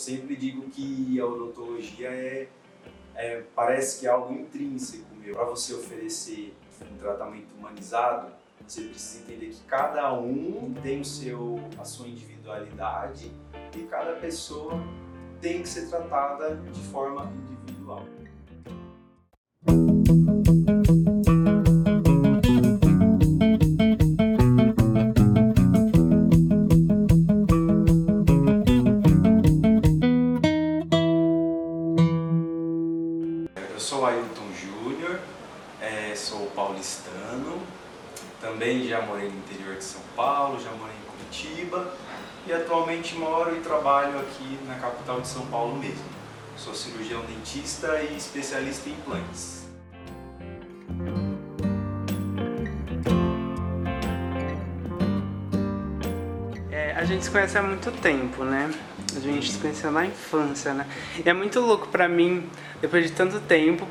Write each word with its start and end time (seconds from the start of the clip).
sempre 0.00 0.34
digo 0.34 0.62
que 0.70 1.20
a 1.20 1.26
odontologia 1.26 2.08
é, 2.08 2.48
é 3.14 3.42
parece 3.54 4.00
que 4.00 4.06
é 4.06 4.10
algo 4.10 4.32
intrínseco 4.32 5.14
meu. 5.14 5.34
Para 5.34 5.44
você 5.44 5.74
oferecer 5.74 6.54
um 6.90 6.96
tratamento 6.98 7.54
humanizado, 7.56 8.32
você 8.66 8.82
precisa 8.82 9.22
entender 9.22 9.50
que 9.50 9.62
cada 9.66 10.12
um 10.12 10.72
tem 10.82 11.00
o 11.00 11.04
seu, 11.04 11.60
a 11.78 11.84
sua 11.84 12.08
individualidade 12.08 13.30
e 13.76 13.82
cada 13.84 14.12
pessoa 14.14 14.72
tem 15.40 15.62
que 15.62 15.68
ser 15.68 15.88
tratada 15.88 16.56
de 16.56 16.80
forma 16.88 17.30
individual. 17.66 18.04
Também 38.60 38.86
já 38.86 39.00
morei 39.00 39.30
no 39.30 39.38
interior 39.38 39.74
de 39.74 39.82
São 39.82 40.02
Paulo, 40.14 40.60
já 40.60 40.70
morei 40.72 40.94
em 40.94 41.10
Curitiba 41.10 41.94
e 42.46 42.52
atualmente 42.52 43.14
moro 43.14 43.56
e 43.56 43.60
trabalho 43.60 44.20
aqui 44.20 44.58
na 44.68 44.74
capital 44.74 45.22
de 45.22 45.28
São 45.28 45.46
Paulo 45.46 45.78
mesmo. 45.78 46.04
Sou 46.58 46.74
cirurgião 46.74 47.22
dentista 47.22 48.02
e 48.02 48.18
especialista 48.18 48.90
em 48.90 48.92
implantes. 48.92 49.66
É, 56.70 56.92
a 56.98 57.04
gente 57.06 57.24
se 57.24 57.30
conhece 57.30 57.56
há 57.56 57.62
muito 57.62 57.90
tempo, 58.02 58.44
né? 58.44 58.70
A 59.16 59.20
gente 59.20 59.52
se 59.52 59.58
conheceu 59.58 59.90
na 59.90 60.04
infância, 60.04 60.74
né? 60.74 60.86
E 61.24 61.26
é 61.26 61.32
muito 61.32 61.60
louco 61.60 61.88
pra 61.88 62.06
mim, 62.10 62.46
depois 62.82 63.06
de 63.06 63.12
tanto 63.12 63.40
tempo, 63.40 63.88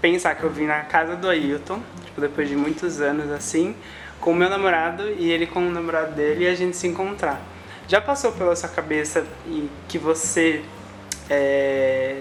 pensar 0.00 0.34
que 0.34 0.44
eu 0.44 0.50
vim 0.50 0.64
na 0.64 0.80
casa 0.80 1.14
do 1.14 1.28
Ailton, 1.28 1.82
tipo, 2.18 2.20
depois 2.20 2.48
de 2.48 2.56
muitos 2.56 3.00
anos 3.00 3.30
assim, 3.30 3.74
com 4.20 4.32
o 4.32 4.34
meu 4.34 4.50
namorado 4.50 5.08
e 5.08 5.30
ele 5.30 5.46
com 5.46 5.60
o 5.66 5.70
namorado 5.70 6.14
dele 6.14 6.44
e 6.44 6.48
a 6.48 6.54
gente 6.54 6.76
se 6.76 6.86
encontrar. 6.86 7.40
Já 7.86 8.00
passou 8.00 8.32
pela 8.32 8.54
sua 8.54 8.68
cabeça 8.68 9.24
e 9.46 9.70
que 9.88 9.96
você, 9.96 10.62
é, 11.30 12.20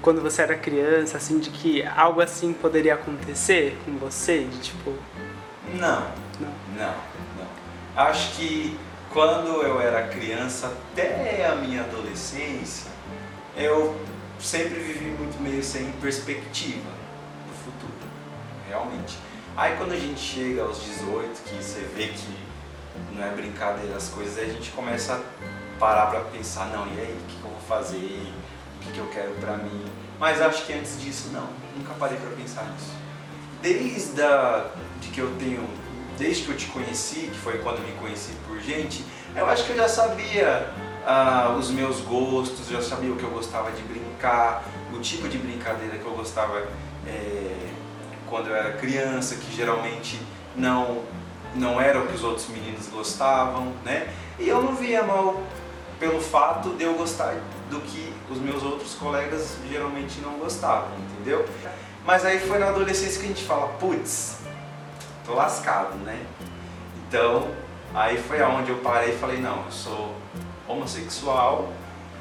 quando 0.00 0.22
você 0.22 0.42
era 0.42 0.54
criança, 0.54 1.18
assim, 1.18 1.38
de 1.38 1.50
que 1.50 1.84
algo 1.84 2.20
assim 2.20 2.52
poderia 2.52 2.94
acontecer 2.94 3.76
com 3.84 3.98
você? 3.98 4.44
De 4.44 4.58
tipo. 4.60 4.94
Não, 5.74 6.06
Não. 6.40 6.48
não, 6.78 6.94
não. 7.36 7.48
Acho 7.96 8.36
que 8.36 8.78
quando 9.12 9.62
eu 9.62 9.80
era 9.80 10.08
criança, 10.08 10.72
até 10.92 11.44
a 11.46 11.56
minha 11.56 11.82
adolescência, 11.82 12.90
eu 13.56 13.94
sempre 14.38 14.78
vivi 14.78 15.06
muito 15.06 15.42
meio 15.42 15.62
sem 15.62 15.90
perspectiva 16.00 16.97
realmente. 18.88 19.18
Aí 19.56 19.76
quando 19.76 19.92
a 19.92 19.96
gente 19.96 20.20
chega 20.20 20.62
aos 20.62 20.82
18, 20.82 21.42
que 21.42 21.54
você 21.62 21.80
vê 21.94 22.08
que 22.08 22.38
não 23.12 23.24
é 23.24 23.30
brincadeira 23.30 23.96
as 23.96 24.08
coisas, 24.08 24.38
aí 24.38 24.50
a 24.50 24.52
gente 24.52 24.70
começa 24.70 25.14
a 25.14 25.78
parar 25.78 26.06
pra 26.06 26.20
pensar, 26.20 26.66
não, 26.66 26.86
e 26.86 26.98
aí, 26.98 27.18
o 27.20 27.30
que, 27.30 27.44
eu 27.44 27.50
vou 27.50 27.60
fazer? 27.68 27.96
O 27.96 28.84
que, 28.84 28.92
que 28.92 28.98
eu 28.98 29.06
quero 29.06 29.32
pra 29.40 29.56
mim? 29.56 29.84
Mas 30.18 30.40
acho 30.40 30.64
que 30.64 30.72
antes 30.72 31.00
disso, 31.00 31.30
não, 31.32 31.48
nunca 31.76 31.94
parei 31.94 32.18
pra 32.18 32.30
pensar 32.30 32.64
nisso. 32.64 32.92
Desde 33.62 34.22
a, 34.22 34.66
de 35.00 35.08
que 35.08 35.20
eu 35.20 35.32
tenho, 35.38 35.68
desde 36.16 36.44
que 36.44 36.50
eu 36.50 36.56
te 36.56 36.66
conheci, 36.66 37.28
que 37.32 37.38
foi 37.38 37.58
quando 37.58 37.80
me 37.84 37.92
conheci 37.92 38.32
por 38.46 38.60
gente, 38.60 39.04
eu 39.34 39.46
acho 39.46 39.64
que 39.64 39.70
eu 39.70 39.76
já 39.76 39.88
sabia 39.88 40.72
ah, 41.04 41.56
os 41.58 41.70
meus 41.70 42.00
gostos, 42.00 42.68
já 42.68 42.82
sabia 42.82 43.12
o 43.12 43.16
que 43.16 43.24
eu 43.24 43.30
gostava 43.30 43.70
de 43.72 43.82
brincar, 43.82 44.64
o 44.92 45.00
tipo 45.00 45.28
de 45.28 45.38
brincadeira 45.38 45.98
que 45.98 46.04
eu 46.04 46.12
gostava 46.12 46.66
é, 47.06 47.68
quando 48.28 48.48
eu 48.48 48.56
era 48.56 48.72
criança, 48.74 49.36
que 49.36 49.54
geralmente 49.54 50.20
não 50.56 51.02
não 51.54 51.80
era 51.80 51.98
o 51.98 52.06
que 52.06 52.14
os 52.14 52.22
outros 52.22 52.46
meninos 52.48 52.86
gostavam, 52.88 53.72
né? 53.84 54.12
E 54.38 54.48
eu 54.48 54.62
não 54.62 54.74
via 54.74 55.02
mal 55.02 55.42
pelo 55.98 56.20
fato 56.20 56.70
de 56.70 56.84
eu 56.84 56.94
gostar 56.94 57.34
do 57.70 57.80
que 57.80 58.12
os 58.30 58.38
meus 58.38 58.62
outros 58.62 58.94
colegas 58.94 59.56
geralmente 59.68 60.20
não 60.20 60.32
gostavam, 60.34 60.88
entendeu? 60.98 61.48
Mas 62.04 62.24
aí 62.24 62.38
foi 62.38 62.58
na 62.58 62.68
adolescência 62.68 63.18
que 63.18 63.26
a 63.26 63.28
gente 63.28 63.44
fala, 63.44 63.68
putz, 63.80 64.38
tô 65.24 65.34
lascado, 65.34 65.94
né? 66.04 66.24
Então, 67.06 67.48
aí 67.94 68.18
foi 68.18 68.40
aonde 68.40 68.70
eu 68.70 68.78
parei 68.78 69.14
e 69.14 69.18
falei, 69.18 69.40
não, 69.40 69.64
eu 69.64 69.72
sou 69.72 70.14
homossexual 70.68 71.72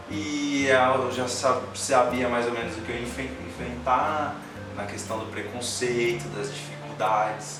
e 0.09 0.67
eu 0.67 1.11
já 1.11 1.27
sabia 1.27 2.29
mais 2.29 2.47
ou 2.47 2.53
menos 2.53 2.77
o 2.77 2.81
que 2.81 2.91
eu 2.91 3.01
enfrentar 3.01 4.35
na 4.77 4.85
questão 4.85 5.17
do 5.17 5.25
preconceito, 5.25 6.27
das 6.35 6.53
dificuldades, 6.53 7.59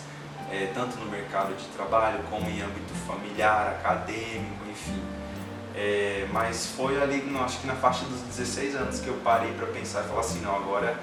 é, 0.52 0.72
tanto 0.74 0.98
no 0.98 1.10
mercado 1.10 1.56
de 1.56 1.66
trabalho 1.70 2.20
como 2.30 2.48
em 2.50 2.62
âmbito 2.62 2.94
familiar, 3.08 3.78
acadêmico, 3.80 4.70
enfim. 4.70 5.02
É, 5.76 6.28
mas 6.32 6.68
foi 6.68 7.02
ali, 7.02 7.18
no, 7.18 7.44
acho 7.44 7.60
que 7.60 7.68
na 7.68 7.76
faixa 7.76 8.06
dos 8.06 8.22
16 8.22 8.76
anos 8.76 9.00
que 9.00 9.08
eu 9.08 9.16
parei 9.24 9.52
para 9.54 9.68
pensar 9.68 10.06
e 10.06 10.08
falar 10.08 10.22
assim, 10.22 10.42
não, 10.42 10.56
agora 10.56 10.98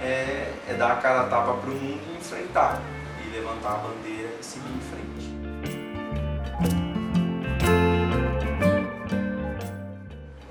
é, 0.00 0.52
é 0.68 0.74
dar 0.74 0.92
a 0.92 0.96
cara 0.96 1.24
tapa 1.28 1.54
para 1.54 1.70
o 1.70 1.74
mundo 1.74 2.00
e 2.12 2.16
enfrentar, 2.16 2.80
e 3.24 3.30
levantar 3.30 3.74
a 3.74 3.78
bandeira 3.78 4.30
e 4.40 4.44
seguir 4.44 4.68
em 4.68 4.80
frente. 4.80 5.32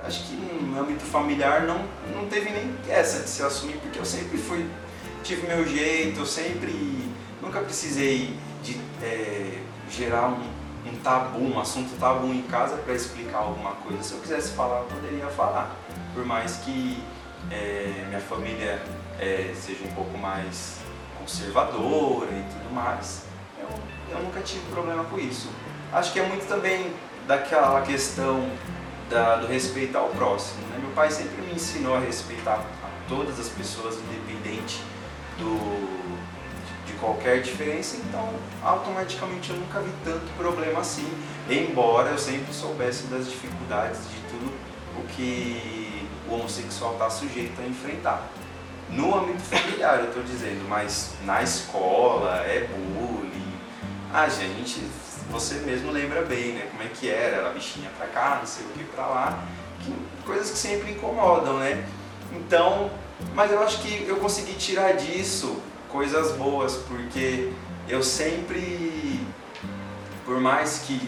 Acho 0.03 0.23
que 0.23 0.35
no 0.35 0.79
âmbito 0.79 1.03
familiar 1.03 1.61
não, 1.61 1.85
não 2.13 2.27
teve 2.27 2.49
nem 2.49 2.75
essa 2.89 3.23
de 3.23 3.29
se 3.29 3.43
assumir, 3.43 3.77
porque 3.77 3.99
eu 3.99 4.05
sempre 4.05 4.37
fui, 4.37 4.67
tive 5.23 5.47
meu 5.47 5.67
jeito, 5.67 6.19
eu 6.19 6.25
sempre, 6.25 7.09
nunca 7.41 7.59
precisei 7.61 8.35
de 8.63 8.79
é, 9.01 9.59
gerar 9.89 10.27
um, 10.27 10.89
um 10.89 10.95
tabu, 11.03 11.39
um 11.39 11.59
assunto 11.59 11.97
tabu 11.99 12.27
em 12.27 12.41
casa 12.43 12.77
para 12.77 12.93
explicar 12.93 13.39
alguma 13.39 13.71
coisa. 13.71 14.03
Se 14.03 14.13
eu 14.13 14.19
quisesse 14.19 14.53
falar, 14.53 14.79
eu 14.79 14.85
poderia 14.85 15.27
falar. 15.27 15.75
Por 16.13 16.25
mais 16.25 16.57
que 16.57 17.01
é, 17.49 18.05
minha 18.07 18.19
família 18.19 18.81
é, 19.19 19.53
seja 19.55 19.83
um 19.85 19.93
pouco 19.93 20.17
mais 20.17 20.77
conservadora 21.19 22.31
e 22.31 22.43
tudo 22.51 22.73
mais, 22.73 23.25
eu, 23.59 23.67
eu 24.15 24.23
nunca 24.23 24.41
tive 24.41 24.65
problema 24.71 25.03
com 25.05 25.19
isso. 25.19 25.49
Acho 25.93 26.13
que 26.13 26.19
é 26.19 26.27
muito 26.27 26.47
também 26.47 26.93
daquela 27.27 27.81
questão 27.81 28.49
da, 29.09 29.35
do 29.35 29.47
respeito 29.47 29.97
ao 29.97 30.09
próximo. 30.09 30.61
Né? 30.69 30.79
Meu 30.81 30.91
pai 30.91 31.11
sempre 31.11 31.41
me 31.43 31.53
ensinou 31.53 31.95
a 31.95 31.99
respeitar 31.99 32.65
a 32.83 33.09
todas 33.09 33.39
as 33.39 33.49
pessoas, 33.49 33.97
independente 33.97 34.81
do, 35.37 36.85
de 36.85 36.93
qualquer 36.93 37.41
diferença, 37.41 37.97
então 37.97 38.29
automaticamente 38.63 39.49
eu 39.49 39.57
nunca 39.57 39.79
vi 39.79 39.91
tanto 40.03 40.25
problema 40.37 40.79
assim, 40.81 41.07
embora 41.49 42.09
eu 42.09 42.17
sempre 42.17 42.53
soubesse 42.53 43.07
das 43.07 43.29
dificuldades 43.29 43.99
de 44.09 44.19
tudo 44.29 44.51
o 44.97 45.07
que 45.07 46.07
o 46.29 46.35
homossexual 46.35 46.93
está 46.93 47.09
sujeito 47.09 47.59
a 47.61 47.65
enfrentar. 47.65 48.27
No 48.89 49.15
âmbito 49.15 49.41
familiar, 49.41 49.99
eu 49.99 50.07
estou 50.07 50.23
dizendo, 50.23 50.67
mas 50.67 51.13
na 51.23 51.41
escola 51.41 52.37
é 52.45 52.67
bullying. 52.67 53.53
A 54.13 54.27
gente, 54.27 54.81
você 55.29 55.55
mesmo 55.59 55.91
lembra 55.91 56.23
bem, 56.23 56.53
né? 56.53 56.67
Como 56.69 56.83
é 56.83 56.87
que 56.87 57.09
era, 57.09 57.37
era 57.37 57.49
bichinha 57.51 57.89
pra 57.97 58.07
cá, 58.07 58.37
não 58.39 58.45
sei 58.45 58.65
o 58.65 58.69
que 58.69 58.83
pra 58.83 59.05
lá, 59.05 59.43
que, 59.79 59.93
coisas 60.25 60.51
que 60.51 60.57
sempre 60.57 60.91
incomodam, 60.91 61.59
né? 61.59 61.85
Então, 62.33 62.89
mas 63.33 63.51
eu 63.51 63.61
acho 63.61 63.81
que 63.81 64.05
eu 64.07 64.17
consegui 64.17 64.53
tirar 64.53 64.93
disso 64.93 65.57
coisas 65.89 66.35
boas, 66.37 66.75
porque 66.87 67.51
eu 67.87 68.01
sempre, 68.01 69.25
por 70.25 70.39
mais 70.39 70.83
que 70.85 70.99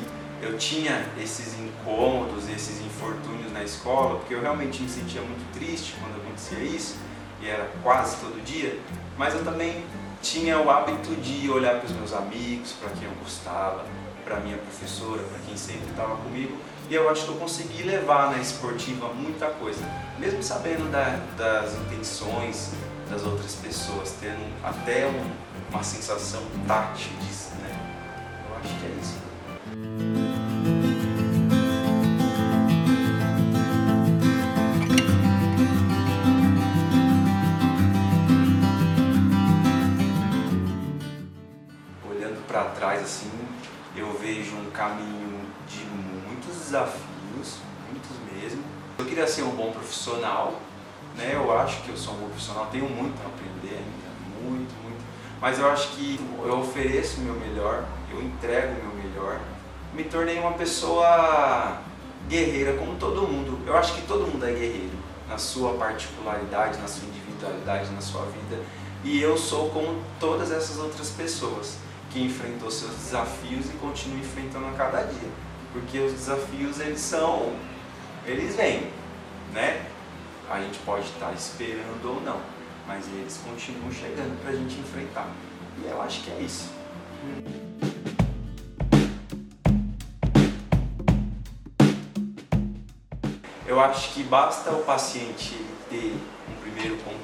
eu 0.42 0.58
tinha 0.58 1.06
esses 1.18 1.58
incômodos, 1.58 2.50
esses 2.50 2.82
infortúnios 2.82 3.52
na 3.54 3.64
escola, 3.64 4.20
porque 4.20 4.34
eu 4.34 4.42
realmente 4.42 4.82
me 4.82 4.90
sentia 4.90 5.22
muito 5.22 5.46
triste 5.54 5.96
quando 6.00 6.22
acontecia 6.22 6.60
isso, 6.60 6.98
e 7.42 7.48
era 7.48 7.70
quase 7.82 8.18
todo 8.18 8.44
dia, 8.44 8.78
mas 9.18 9.34
eu 9.34 9.44
também 9.44 9.84
tinha 10.22 10.60
o 10.60 10.70
hábito 10.70 11.16
de 11.16 11.50
olhar 11.50 11.80
para 11.80 11.86
os 11.86 11.92
meus 11.92 12.14
amigos, 12.14 12.74
para 12.74 12.90
quem 12.92 13.04
eu 13.04 13.14
gostava, 13.22 13.86
para 14.24 14.40
minha 14.40 14.58
professora, 14.58 15.22
para 15.24 15.40
quem 15.46 15.58
sempre 15.58 15.90
estava 15.90 16.16
comigo, 16.18 16.58
e 16.90 16.96
eu 16.96 17.10
acho 17.10 17.26
que 17.26 17.30
eu 17.30 17.36
consegui 17.36 17.84
levar 17.84 18.32
na 18.32 18.40
esportiva 18.40 19.08
muita 19.14 19.48
coisa, 19.48 19.84
mesmo 20.20 20.44
sabendo 20.44 20.92
da, 20.92 21.20
das 21.38 21.74
intenções 21.76 22.72
das 23.10 23.24
outras 23.24 23.56
pessoas, 23.56 24.16
tendo 24.20 24.44
até 24.64 25.06
um, 25.06 25.32
uma 25.70 25.84
sensação 25.84 26.42
tátil 26.68 27.12
disso, 27.22 27.52
né? 27.62 27.80
Eu 28.50 28.58
acho 28.58 28.80
que 28.80 28.86
é 28.86 28.90
isso. 29.02 29.24
Olhando 42.10 42.48
para 42.48 42.66
trás 42.66 43.02
assim, 43.04 43.32
eu 43.96 44.12
vejo 44.14 44.56
um 44.56 44.72
caminho 44.72 45.42
de 45.68 45.86
muitos 45.86 46.56
desafios, 46.58 47.60
muitos 47.88 48.12
mesmo. 48.34 48.64
Eu 48.98 49.06
queria 49.06 49.28
ser 49.28 49.44
um 49.44 49.52
bom 49.52 49.72
profissional, 49.72 50.60
né? 51.16 51.32
Eu 51.34 51.56
acho 51.58 51.82
que 51.84 51.90
eu 51.90 51.98
sou 51.98 52.14
um 52.16 52.18
bom 52.18 52.28
profissional, 52.28 52.68
tenho 52.72 52.90
muito 52.90 53.22
a 53.22 53.28
aprender 53.28 53.78
ainda, 53.78 54.42
muito, 54.42 54.74
muito. 54.84 55.04
Mas 55.40 55.60
eu 55.60 55.70
acho 55.70 55.90
que 55.90 56.20
eu 56.44 56.60
ofereço 56.60 57.22
o 57.22 57.24
meu 57.24 57.36
melhor, 57.36 57.86
eu 58.12 58.22
entrego 58.22 58.74
o 58.80 58.86
meu 58.86 59.04
melhor. 59.04 59.40
Me 59.94 60.04
tornei 60.04 60.40
uma 60.40 60.54
pessoa 60.54 61.82
guerreira 62.28 62.74
como 62.78 62.96
todo 62.96 63.28
mundo. 63.28 63.60
Eu 63.68 63.78
acho 63.78 63.94
que 63.94 64.02
todo 64.08 64.26
mundo 64.26 64.46
é 64.46 64.52
guerreiro 64.52 64.98
na 65.30 65.38
sua 65.38 65.74
particularidade, 65.74 66.80
na 66.80 66.88
sua 66.88 67.08
individualidade, 67.08 67.92
na 67.92 68.02
sua 68.02 68.24
vida. 68.26 68.64
E 69.04 69.22
eu 69.22 69.38
sou 69.38 69.70
como 69.70 70.02
todas 70.20 70.52
essas 70.52 70.80
outras 70.80 71.10
pessoas 71.10 71.78
que 72.14 72.22
enfrentou 72.22 72.70
seus 72.70 72.92
desafios 72.92 73.66
e 73.66 73.74
continua 73.82 74.20
enfrentando 74.20 74.68
a 74.68 74.72
cada 74.74 75.02
dia. 75.02 75.30
Porque 75.74 75.98
os 75.98 76.14
desafios 76.14 76.80
eles 76.80 77.02
são, 77.02 77.52
eles 78.24 78.56
vêm, 78.56 78.92
né? 79.52 79.88
A 80.48 80.62
gente 80.62 80.78
pode 80.80 81.08
estar 81.08 81.34
esperando 81.34 82.06
ou 82.06 82.22
não, 82.22 82.40
mas 82.88 83.08
eles 83.08 83.42
continuam 83.44 83.92
chegando 83.92 84.40
para 84.42 84.52
a 84.52 84.56
gente 84.56 84.80
enfrentar. 84.80 85.28
E 85.84 85.90
eu 85.90 86.00
acho 86.04 86.22
que 86.22 86.32
é 86.32 86.40
isso. 86.40 86.70
Eu 93.66 93.80
acho 93.80 94.14
que 94.14 94.22
basta 94.22 94.70
o 94.70 94.84
paciente 94.84 95.58
ter 95.90 96.16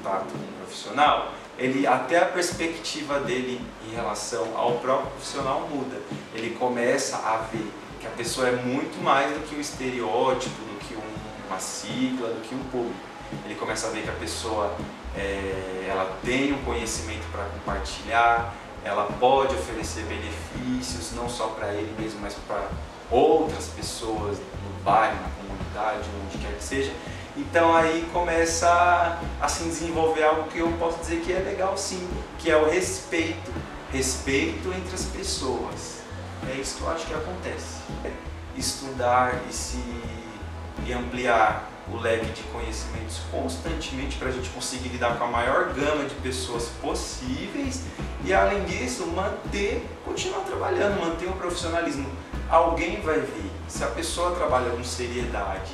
contato 0.00 0.32
com 0.32 0.38
um 0.38 0.64
profissional, 0.64 1.32
ele 1.58 1.86
até 1.86 2.18
a 2.18 2.24
perspectiva 2.24 3.20
dele 3.20 3.60
em 3.86 3.94
relação 3.94 4.56
ao 4.56 4.78
próprio 4.78 5.10
profissional 5.10 5.68
muda. 5.70 6.00
Ele 6.34 6.56
começa 6.58 7.16
a 7.16 7.36
ver 7.52 7.70
que 8.00 8.06
a 8.06 8.10
pessoa 8.10 8.48
é 8.48 8.52
muito 8.52 9.02
mais 9.02 9.32
do 9.32 9.46
que 9.46 9.54
um 9.54 9.60
estereótipo, 9.60 10.56
do 10.56 10.78
que 10.86 10.94
um, 10.94 11.48
uma 11.48 11.58
sigla, 11.58 12.28
do 12.28 12.40
que 12.40 12.54
um 12.54 12.64
público. 12.70 12.98
Ele 13.44 13.54
começa 13.54 13.86
a 13.86 13.90
ver 13.90 14.02
que 14.02 14.08
a 14.08 14.14
pessoa 14.14 14.74
é, 15.14 15.86
ela 15.88 16.18
tem 16.24 16.52
um 16.52 16.62
conhecimento 16.64 17.30
para 17.30 17.44
compartilhar, 17.44 18.54
ela 18.82 19.04
pode 19.20 19.54
oferecer 19.54 20.04
benefícios 20.04 21.12
não 21.14 21.28
só 21.28 21.48
para 21.48 21.74
ele 21.74 21.94
mesmo, 21.98 22.20
mas 22.22 22.34
para 22.48 22.66
outras 23.10 23.66
pessoas 23.68 24.38
no 24.38 24.82
bairro, 24.82 25.16
na 25.16 25.28
comunidade, 25.42 26.08
onde 26.24 26.38
quer 26.38 26.54
que 26.56 26.64
seja. 26.64 26.92
Então 27.36 27.74
aí 27.74 28.08
começa 28.12 29.18
a 29.40 29.48
se 29.48 29.64
desenvolver 29.64 30.24
algo 30.24 30.48
que 30.50 30.58
eu 30.58 30.70
posso 30.72 30.98
dizer 30.98 31.20
que 31.20 31.32
é 31.32 31.38
legal 31.38 31.76
sim, 31.76 32.08
que 32.38 32.50
é 32.50 32.56
o 32.56 32.68
respeito. 32.68 33.52
Respeito 33.92 34.72
entre 34.72 34.94
as 34.94 35.04
pessoas. 35.04 36.00
É 36.48 36.54
isso 36.54 36.76
que 36.76 36.82
eu 36.82 36.90
acho 36.90 37.06
que 37.06 37.14
acontece. 37.14 37.80
Estudar 38.56 39.40
e 39.48 39.52
se 39.52 39.78
e 40.86 40.92
ampliar 40.92 41.68
o 41.92 41.96
leque 41.96 42.26
de 42.26 42.42
conhecimentos 42.44 43.20
constantemente 43.30 44.16
para 44.16 44.28
a 44.28 44.32
gente 44.32 44.48
conseguir 44.50 44.88
lidar 44.88 45.18
com 45.18 45.24
a 45.24 45.26
maior 45.26 45.72
gama 45.74 46.04
de 46.04 46.14
pessoas 46.16 46.68
possíveis 46.80 47.82
e 48.24 48.32
além 48.32 48.64
disso 48.64 49.06
manter, 49.08 49.84
continuar 50.04 50.40
trabalhando, 50.40 51.00
manter 51.00 51.28
o 51.28 51.32
profissionalismo. 51.32 52.08
Alguém 52.48 53.00
vai 53.00 53.20
ver 53.20 53.50
se 53.68 53.82
a 53.84 53.88
pessoa 53.88 54.34
trabalha 54.34 54.70
com 54.70 54.82
seriedade 54.84 55.72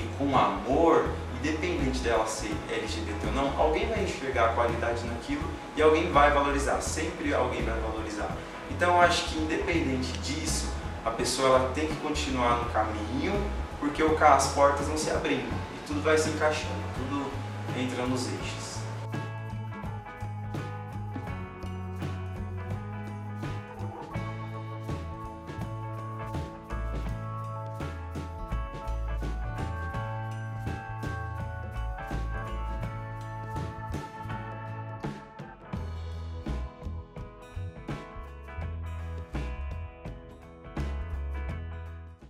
e 0.00 0.18
com 0.18 0.36
amor, 0.36 1.08
independente 1.38 2.00
dela 2.00 2.26
ser 2.26 2.54
LGBT 2.70 3.26
ou 3.26 3.32
não, 3.32 3.60
alguém 3.60 3.88
vai 3.88 4.04
enxergar 4.04 4.46
a 4.46 4.52
qualidade 4.52 5.04
naquilo 5.04 5.42
e 5.76 5.82
alguém 5.82 6.10
vai 6.10 6.30
valorizar, 6.30 6.80
sempre 6.80 7.34
alguém 7.34 7.62
vai 7.62 7.78
valorizar. 7.80 8.30
Então 8.70 8.94
eu 8.94 9.00
acho 9.00 9.24
que 9.30 9.38
independente 9.38 10.12
disso, 10.18 10.68
a 11.04 11.10
pessoa 11.10 11.48
ela 11.48 11.70
tem 11.74 11.86
que 11.86 11.96
continuar 11.96 12.58
no 12.58 12.70
caminho, 12.70 13.34
porque 13.78 14.02
as 14.02 14.48
portas 14.48 14.88
não 14.88 14.96
se 14.96 15.10
abrindo 15.10 15.48
e 15.48 15.86
tudo 15.86 16.02
vai 16.02 16.16
se 16.18 16.28
encaixando, 16.30 16.74
tudo 16.96 17.30
entra 17.78 18.04
nos 18.06 18.26
eixos. 18.26 18.69